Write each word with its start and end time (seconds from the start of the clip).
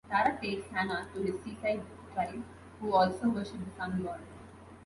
Tara 0.09 0.35
takes 0.41 0.65
Sanna 0.71 1.07
to 1.13 1.21
his 1.21 1.39
seaside 1.43 1.83
tribe, 2.15 2.43
who 2.79 2.91
also 2.91 3.29
worship 3.29 3.63
the 3.63 3.71
Sun 3.77 4.01
God. 4.01 4.19